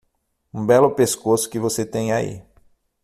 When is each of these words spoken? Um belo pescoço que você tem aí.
Um 0.51 0.65
belo 0.65 0.89
pescoço 0.95 1.47
que 1.47 1.59
você 1.59 1.85
tem 1.85 2.11
aí. 2.11 2.41